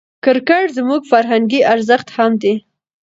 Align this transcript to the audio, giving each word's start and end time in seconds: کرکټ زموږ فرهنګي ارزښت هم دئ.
کرکټ 0.23 0.65
زموږ 0.77 1.01
فرهنګي 1.11 1.61
ارزښت 1.73 2.07
هم 2.17 2.31
دئ. 2.41 2.55